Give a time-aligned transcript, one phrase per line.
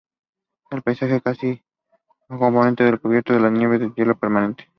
[0.71, 1.61] El paisaje está casi
[2.27, 4.67] completamente cubierto por la nieve y el hielo permanente.